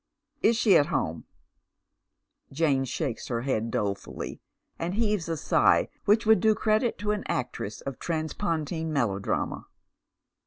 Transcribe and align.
"Is 0.41 0.57
she 0.57 0.75
at 0.77 0.87
home?" 0.87 1.25
Jane 2.51 2.85
shakes 2.85 3.27
her 3.27 3.41
head 3.41 3.69
dolefully, 3.69 4.41
and 4.79 4.95
heaves 4.95 5.29
a 5.29 5.37
sigh 5.37 5.89
which 6.05 6.25
would 6.25 6.39
do 6.39 6.55
credit 6.55 6.97
to 6.97 7.11
an 7.11 7.23
actress 7.27 7.81
of 7.81 7.99
transpontine 7.99 8.91
melodrama. 8.91 9.67